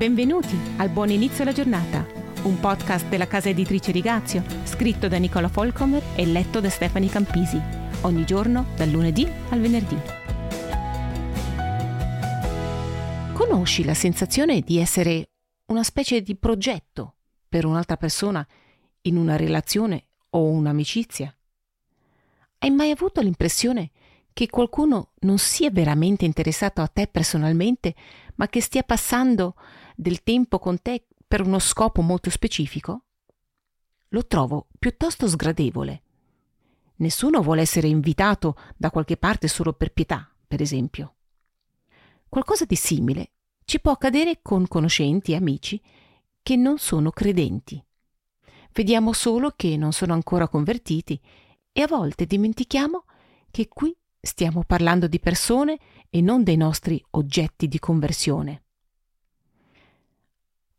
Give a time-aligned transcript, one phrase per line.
[0.00, 2.06] Benvenuti al Buon Inizio alla Giornata,
[2.44, 7.60] un podcast della casa editrice Rigazio, scritto da Nicola Folcomer e letto da Stefani Campisi,
[8.00, 9.98] ogni giorno dal lunedì al venerdì.
[13.34, 15.32] Conosci la sensazione di essere
[15.66, 18.46] una specie di progetto per un'altra persona
[19.02, 21.36] in una relazione o un'amicizia?
[22.56, 23.90] Hai mai avuto l'impressione
[24.32, 27.94] che qualcuno non sia veramente interessato a te personalmente,
[28.36, 29.54] ma che stia passando
[29.96, 33.04] del tempo con te per uno scopo molto specifico?
[34.08, 36.02] Lo trovo piuttosto sgradevole.
[36.96, 41.14] Nessuno vuole essere invitato da qualche parte solo per pietà, per esempio.
[42.28, 43.30] Qualcosa di simile
[43.64, 45.80] ci può accadere con conoscenti e amici
[46.42, 47.82] che non sono credenti.
[48.72, 51.20] Vediamo solo che non sono ancora convertiti
[51.72, 53.04] e a volte dimentichiamo
[53.50, 55.78] che qui stiamo parlando di persone
[56.10, 58.62] e non dei nostri oggetti di conversione.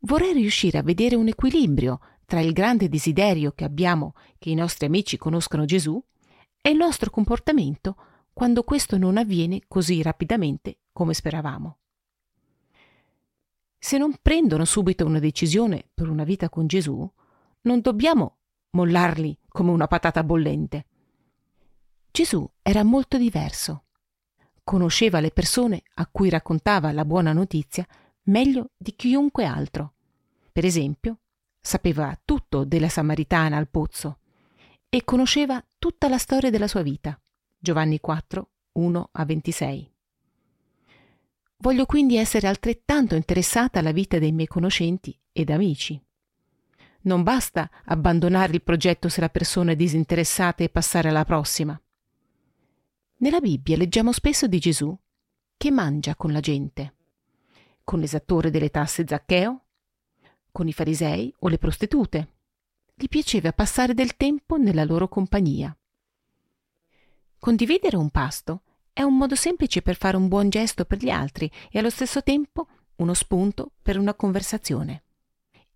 [0.00, 4.86] Vorrei riuscire a vedere un equilibrio tra il grande desiderio che abbiamo che i nostri
[4.86, 6.02] amici conoscano Gesù
[6.60, 7.96] e il nostro comportamento
[8.32, 11.78] quando questo non avviene così rapidamente come speravamo.
[13.78, 17.08] Se non prendono subito una decisione per una vita con Gesù,
[17.62, 18.38] non dobbiamo
[18.70, 20.86] mollarli come una patata bollente.
[22.12, 23.84] Gesù era molto diverso.
[24.62, 27.86] Conosceva le persone a cui raccontava la buona notizia
[28.24, 29.94] meglio di chiunque altro.
[30.52, 31.20] Per esempio,
[31.58, 34.18] sapeva tutto della Samaritana al pozzo
[34.90, 37.18] e conosceva tutta la storia della sua vita.
[37.58, 39.90] Giovanni 4, 1 a 26.
[41.56, 45.98] Voglio quindi essere altrettanto interessata alla vita dei miei conoscenti ed amici.
[47.04, 51.80] Non basta abbandonare il progetto se la persona è disinteressata e passare alla prossima.
[53.22, 54.92] Nella Bibbia leggiamo spesso di Gesù
[55.56, 56.94] che mangia con la gente
[57.84, 59.64] con l'esattore delle tasse Zaccheo,
[60.50, 62.28] con i farisei o le prostitute.
[62.94, 65.76] Gli piaceva passare del tempo nella loro compagnia.
[67.38, 71.50] Condividere un pasto è un modo semplice per fare un buon gesto per gli altri
[71.70, 75.02] e allo stesso tempo uno spunto per una conversazione.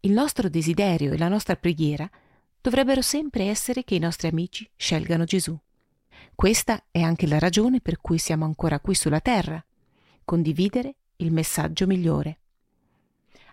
[0.00, 2.08] Il nostro desiderio e la nostra preghiera
[2.60, 5.58] dovrebbero sempre essere che i nostri amici scelgano Gesù.
[6.34, 9.62] Questa è anche la ragione per cui siamo ancora qui sulla terra,
[10.24, 12.38] condividere il messaggio migliore.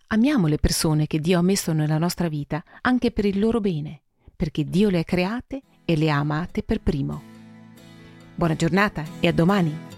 [0.07, 4.01] Amiamo le persone che Dio ha messo nella nostra vita anche per il loro bene,
[4.35, 7.21] perché Dio le ha create e le ha amate per primo.
[8.35, 9.94] Buona giornata e a domani!